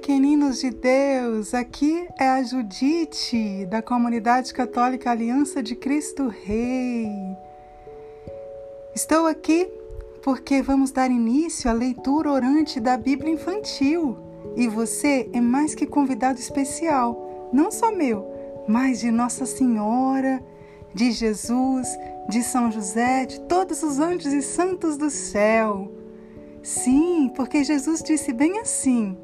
[0.00, 1.52] pequeninos de Deus!
[1.52, 7.06] Aqui é a Judite, da Comunidade Católica Aliança de Cristo Rei.
[8.94, 9.68] Estou aqui
[10.22, 14.16] porque vamos dar início à leitura orante da Bíblia Infantil
[14.56, 18.26] e você é mais que convidado especial, não só meu,
[18.66, 20.42] mas de Nossa Senhora,
[20.94, 21.86] de Jesus,
[22.26, 25.92] de São José, de todos os anjos e santos do céu.
[26.62, 29.14] Sim, porque Jesus disse bem assim: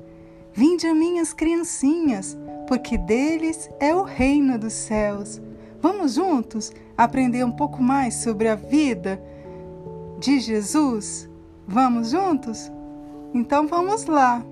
[0.57, 2.35] Vinde a minhas criancinhas,
[2.67, 5.39] porque deles é o reino dos céus.
[5.83, 9.23] Vamos juntos aprender um pouco mais sobre a vida
[10.19, 11.29] de Jesus?
[11.69, 12.73] Vamos juntos?
[13.35, 14.43] Então vamos lá.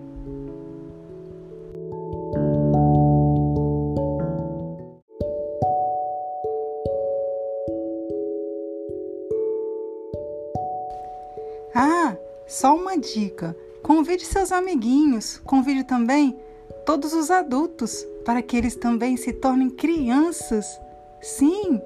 [11.74, 12.14] Ah,
[12.46, 16.35] só uma dica: convide seus amiguinhos, convide também
[16.87, 20.80] todos os adultos para que eles também se tornem crianças.
[21.21, 21.79] Sim,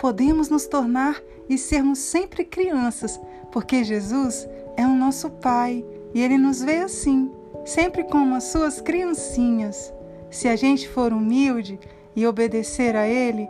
[0.00, 3.20] podemos nos tornar e sermos sempre crianças,
[3.52, 7.30] porque Jesus é o nosso Pai e Ele nos vê assim,
[7.66, 9.92] sempre como as suas criancinhas.
[10.30, 11.78] Se a gente for humilde
[12.16, 13.46] e obedecer a Ele,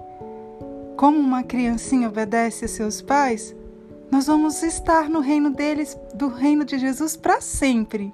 [0.97, 3.55] como uma criancinha obedece a seus pais,
[4.13, 8.13] nós vamos estar no reino deles, do reino de Jesus para sempre.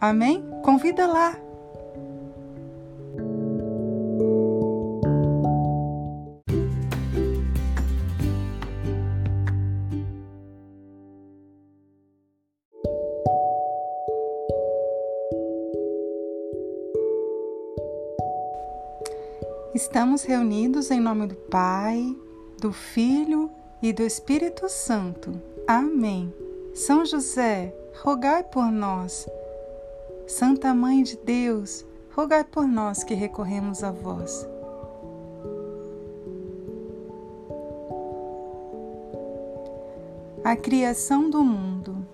[0.00, 0.44] Amém?
[0.64, 1.38] Convida lá.
[19.72, 22.12] Estamos reunidos em nome do Pai,
[22.60, 23.48] do Filho
[23.82, 25.32] e do Espírito Santo.
[25.66, 26.32] Amém.
[26.74, 29.28] São José, rogai por nós.
[30.26, 34.46] Santa Mãe de Deus, rogai por nós que recorremos a vós.
[40.44, 42.06] A criação do mundo.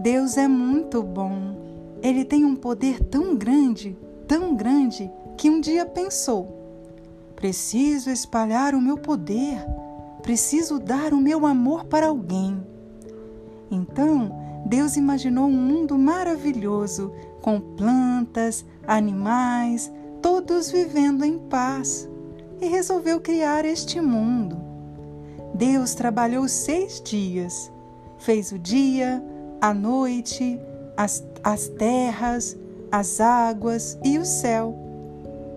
[0.00, 1.54] Deus é muito bom.
[2.02, 6.48] Ele tem um poder tão grande, tão grande, que um dia pensou:
[7.36, 9.64] preciso espalhar o meu poder
[10.24, 12.58] Preciso dar o meu amor para alguém.
[13.70, 14.32] Então,
[14.64, 17.12] Deus imaginou um mundo maravilhoso,
[17.42, 19.92] com plantas, animais,
[20.22, 22.08] todos vivendo em paz,
[22.58, 24.56] e resolveu criar este mundo.
[25.54, 27.70] Deus trabalhou seis dias.
[28.16, 29.22] Fez o dia,
[29.60, 30.58] a noite,
[30.96, 32.56] as, as terras,
[32.90, 34.74] as águas e o céu.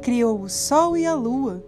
[0.01, 1.63] Criou o sol e a lua.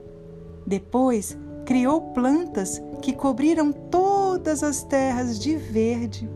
[0.67, 6.29] Depois, criou plantas que cobriram todas as terras de verde.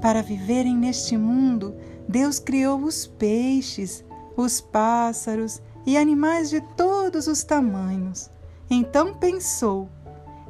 [0.00, 1.74] Para viverem neste mundo,
[2.08, 4.04] Deus criou os peixes,
[4.36, 8.30] os pássaros e animais de todos os tamanhos.
[8.68, 9.88] Então pensou: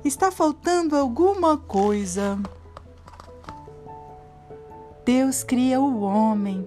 [0.04, 2.38] está faltando alguma coisa.
[5.04, 6.66] Deus cria o homem.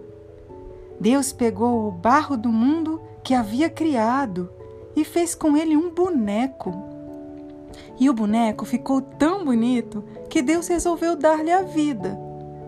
[1.00, 4.50] Deus pegou o barro do mundo que havia criado
[4.96, 6.97] e fez com ele um boneco
[8.00, 12.18] e o boneco ficou tão bonito que Deus resolveu dar-lhe a vida.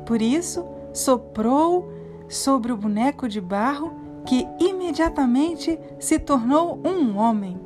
[0.05, 1.91] Por isso, soprou
[2.27, 3.93] sobre o boneco de barro,
[4.25, 7.59] que imediatamente se tornou um homem.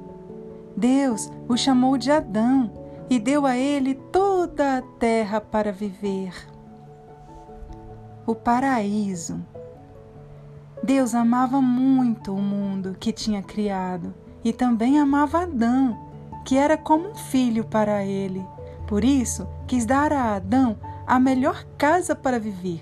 [0.76, 2.72] Deus o chamou de Adão
[3.10, 6.34] e deu a ele toda a terra para viver.
[8.26, 9.46] O paraíso.
[10.82, 16.13] Deus amava muito o mundo que tinha criado e também amava Adão
[16.44, 18.46] que era como um filho para ele.
[18.88, 22.82] Por isso, quis dar a Adão a melhor casa para viver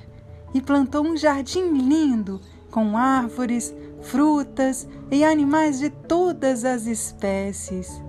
[0.53, 8.01] e plantou um jardim lindo com árvores, frutas e animais de todas as espécies.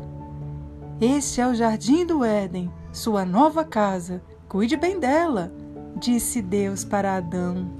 [1.00, 4.22] Este é o jardim do Éden, sua nova casa.
[4.48, 5.52] Cuide bem dela,
[5.96, 7.70] disse Deus para Adão.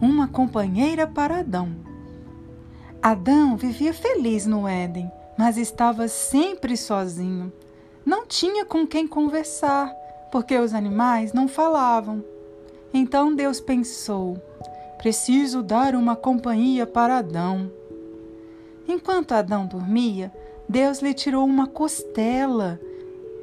[0.00, 1.74] Uma companheira para Adão.
[3.02, 7.52] Adão vivia feliz no Éden, mas estava sempre sozinho.
[8.04, 9.92] Não tinha com quem conversar,
[10.30, 12.24] porque os animais não falavam.
[12.92, 14.36] Então Deus pensou:
[14.98, 17.70] preciso dar uma companhia para Adão.
[18.88, 20.32] Enquanto Adão dormia,
[20.68, 22.80] Deus lhe tirou uma costela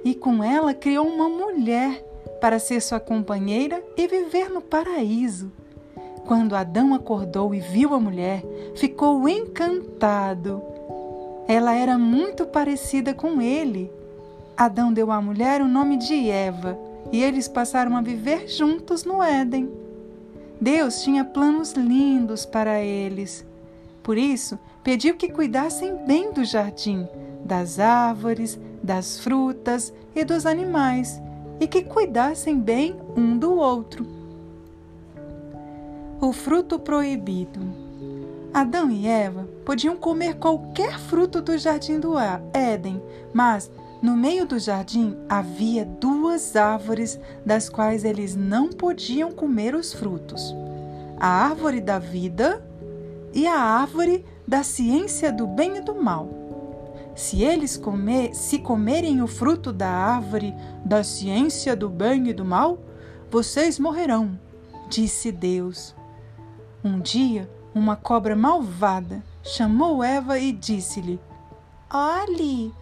[0.04, 2.04] e com ela criou uma mulher
[2.42, 5.51] para ser sua companheira e viver no paraíso.
[6.25, 8.44] Quando Adão acordou e viu a mulher,
[8.75, 10.62] ficou encantado.
[11.48, 13.92] Ela era muito parecida com ele.
[14.56, 16.78] Adão deu à mulher o nome de Eva
[17.12, 19.69] e eles passaram a viver juntos no Éden.
[20.60, 23.45] Deus tinha planos lindos para eles.
[24.01, 27.07] Por isso, pediu que cuidassem bem do jardim,
[27.44, 31.22] das árvores, das frutas e dos animais,
[31.60, 34.06] e que cuidassem bem um do outro.
[36.22, 37.82] O fruto proibido.
[38.53, 42.13] Adão e Eva podiam comer qualquer fruto do jardim do
[42.53, 43.01] Éden,
[43.33, 49.91] mas no meio do jardim havia duas árvores das quais eles não podiam comer os
[49.91, 50.55] frutos:
[51.19, 52.63] a árvore da vida
[53.33, 56.29] e a árvore da ciência do bem e do mal.
[57.15, 60.53] Se eles comer, se comerem o fruto da árvore
[60.85, 62.77] da ciência do bem e do mal,
[63.31, 64.39] vocês morrerão,
[64.89, 65.95] disse Deus.
[66.83, 71.19] Um dia, uma cobra malvada chamou Eva e disse-lhe:
[71.91, 72.73] Olhe,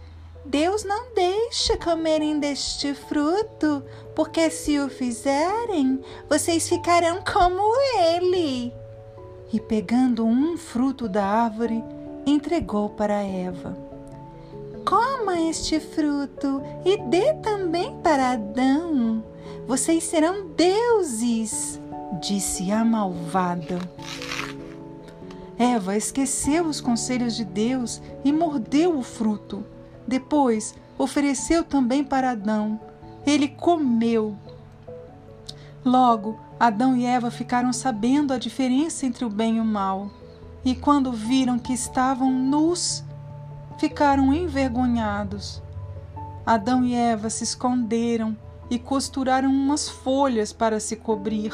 [0.44, 3.82] Deus não deixa comerem deste fruto,
[4.14, 7.62] porque se o fizerem, vocês ficarão como
[8.14, 8.72] ele.
[9.52, 11.82] E pegando um fruto da árvore,
[12.26, 13.76] entregou para Eva.
[14.84, 19.22] Coma este fruto e dê também para Adão.
[19.66, 21.80] Vocês serão deuses,
[22.20, 23.78] disse a malvada.
[25.62, 29.64] Eva esqueceu os conselhos de Deus e mordeu o fruto.
[30.04, 32.80] Depois, ofereceu também para Adão.
[33.24, 34.36] Ele comeu.
[35.84, 40.10] Logo, Adão e Eva ficaram sabendo a diferença entre o bem e o mal.
[40.64, 43.04] E quando viram que estavam nus,
[43.78, 45.62] ficaram envergonhados.
[46.44, 48.36] Adão e Eva se esconderam
[48.68, 51.52] e costuraram umas folhas para se cobrir.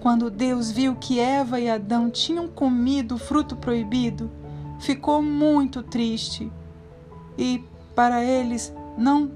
[0.00, 4.30] Quando Deus viu que Eva e Adão tinham comido o fruto proibido,
[4.78, 6.50] ficou muito triste
[7.36, 7.62] e
[7.94, 9.30] para eles não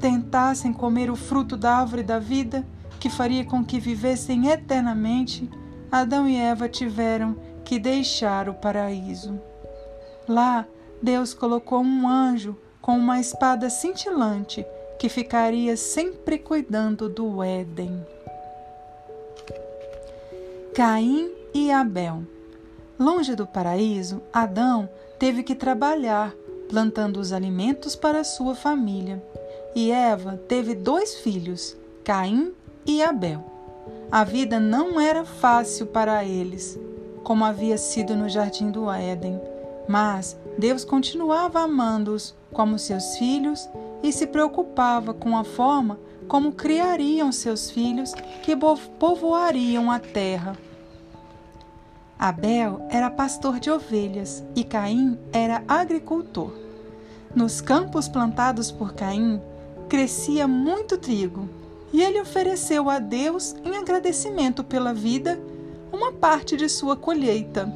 [0.00, 2.66] tentassem comer o fruto da árvore da vida,
[2.98, 5.48] que faria com que vivessem eternamente,
[5.90, 9.40] Adão e Eva tiveram que deixar o paraíso.
[10.26, 10.66] Lá,
[11.00, 14.66] Deus colocou um anjo com uma espada cintilante
[14.98, 18.04] que ficaria sempre cuidando do Éden.
[20.78, 22.22] Caim e Abel.
[22.96, 24.88] Longe do paraíso, Adão
[25.18, 26.32] teve que trabalhar
[26.68, 29.20] plantando os alimentos para sua família.
[29.74, 32.52] E Eva teve dois filhos, Caim
[32.86, 33.44] e Abel.
[34.08, 36.78] A vida não era fácil para eles,
[37.24, 39.40] como havia sido no jardim do Éden,
[39.88, 43.68] mas Deus continuava amando-os como seus filhos
[44.00, 45.98] e se preocupava com a forma
[46.28, 48.14] como criariam seus filhos
[48.44, 48.54] que
[49.00, 50.56] povoariam a terra.
[52.18, 56.52] Abel era pastor de ovelhas e Caim era agricultor.
[57.32, 59.40] Nos campos plantados por Caim
[59.88, 61.48] crescia muito trigo
[61.92, 65.38] e ele ofereceu a Deus, em agradecimento pela vida,
[65.92, 67.72] uma parte de sua colheita.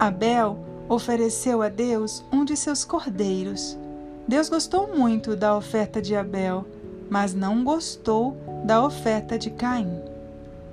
[0.00, 0.58] Abel
[0.88, 3.78] ofereceu a Deus um de seus cordeiros.
[4.26, 6.66] Deus gostou muito da oferta de Abel,
[7.08, 10.11] mas não gostou da oferta de Caim.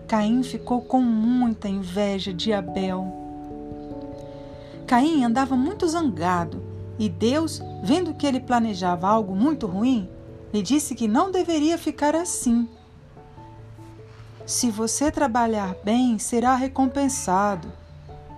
[0.09, 3.13] Caim ficou com muita inveja de Abel.
[4.87, 6.63] Caim andava muito zangado
[6.97, 10.09] e Deus, vendo que ele planejava algo muito ruim,
[10.51, 12.67] lhe disse que não deveria ficar assim.
[14.47, 17.71] Se você trabalhar bem, será recompensado.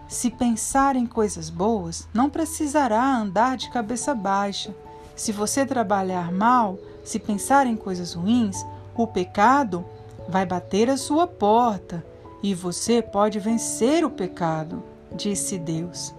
[0.10, 4.75] Se pensar em coisas boas, não precisará andar de cabeça baixa.
[5.16, 8.58] Se você trabalhar mal, se pensar em coisas ruins,
[8.94, 9.86] o pecado
[10.32, 12.04] vai bater à sua porta
[12.42, 14.82] e você pode vencer o pecado,
[15.14, 16.16] disse Deus.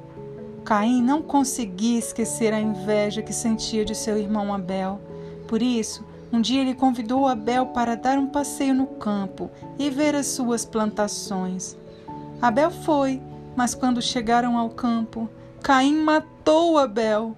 [0.67, 5.01] Caim não conseguia esquecer a inveja que sentia de seu irmão Abel.
[5.49, 10.15] Por isso, um dia ele convidou Abel para dar um passeio no campo e ver
[10.15, 11.75] as suas plantações.
[12.41, 13.21] Abel foi,
[13.57, 15.29] mas quando chegaram ao campo,
[15.63, 17.35] Caim matou Abel.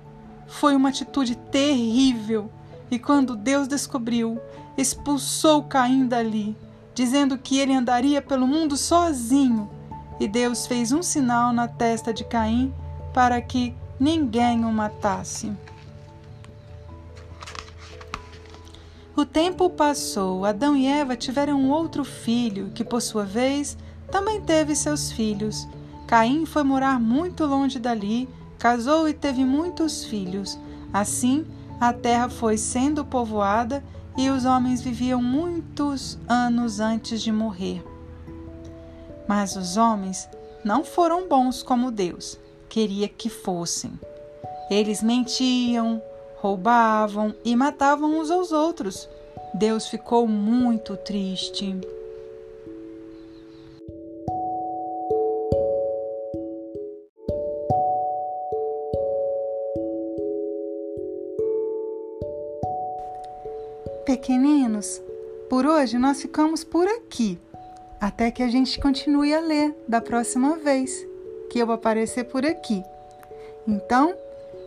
[0.48, 2.50] Foi uma atitude terrível,
[2.90, 4.40] e quando Deus descobriu,
[4.76, 6.56] expulsou Caim dali,
[6.94, 9.68] dizendo que ele andaria pelo mundo sozinho.
[10.20, 12.72] E Deus fez um sinal na testa de Caim
[13.12, 15.52] para que ninguém o matasse.
[19.16, 23.76] O tempo passou, Adão e Eva tiveram um outro filho, que por sua vez
[24.10, 25.68] também teve seus filhos.
[26.06, 30.58] Caim foi morar muito longe dali, casou e teve muitos filhos.
[30.92, 31.46] Assim,
[31.80, 33.84] a terra foi sendo povoada
[34.16, 37.84] e os homens viviam muitos anos antes de morrer.
[39.28, 40.28] Mas os homens
[40.64, 43.92] não foram bons como Deus queria que fossem.
[44.70, 46.02] Eles mentiam,
[46.36, 49.08] roubavam e matavam uns aos outros.
[49.54, 51.80] Deus ficou muito triste.
[64.04, 65.00] Pequeninos,
[65.48, 67.38] por hoje nós ficamos por aqui,
[67.98, 71.06] até que a gente continue a ler da próxima vez
[71.48, 72.82] que eu aparecer por aqui.
[73.66, 74.14] Então,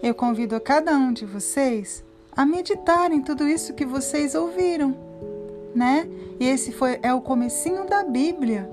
[0.02, 2.04] eu convido a cada um de vocês
[2.36, 4.98] a meditar em tudo isso que vocês ouviram,
[5.76, 6.10] né?
[6.40, 8.68] E esse foi é o comecinho da Bíblia,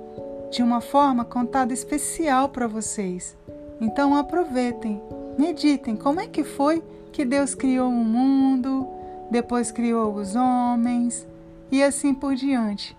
[0.51, 3.37] de uma forma contada especial para vocês.
[3.83, 4.99] Então aproveitem,
[5.37, 8.94] meditem como é que foi que Deus criou o mundo,
[9.35, 11.27] depois criou os homens
[11.69, 12.97] e assim por diante.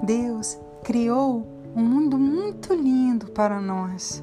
[0.00, 1.44] Deus criou
[1.74, 4.22] um mundo muito lindo para nós,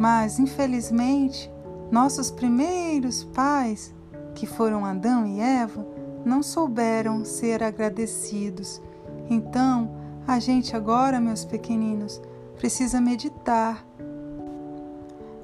[0.00, 1.48] mas infelizmente
[1.92, 3.94] nossos primeiros pais,
[4.34, 5.86] que foram Adão e Eva,
[6.24, 8.82] não souberam ser agradecidos.
[9.30, 9.88] Então,
[10.26, 12.20] a gente agora, meus pequeninos,
[12.56, 13.86] precisa meditar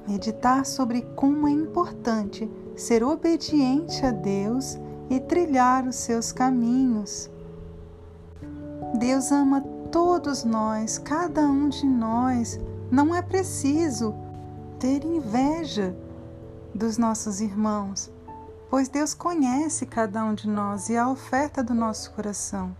[0.05, 4.77] meditar sobre como é importante ser obediente a Deus
[5.09, 7.29] e trilhar os seus caminhos.
[8.97, 9.61] Deus ama
[9.91, 12.59] todos nós, cada um de nós.
[12.91, 14.13] Não é preciso
[14.79, 15.95] ter inveja
[16.73, 18.11] dos nossos irmãos,
[18.69, 22.75] pois Deus conhece cada um de nós e a oferta do nosso coração.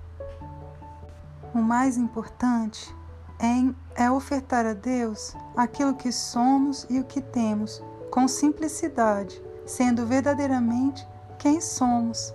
[1.54, 2.96] O mais importante
[3.40, 10.06] é, é ofertar a Deus aquilo que somos e o que temos, com simplicidade, sendo
[10.06, 11.08] verdadeiramente
[11.40, 12.34] quem somos.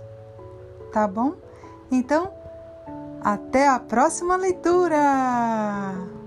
[0.91, 1.35] Tá bom?
[1.91, 2.31] Então,
[3.21, 6.18] até a próxima leitura!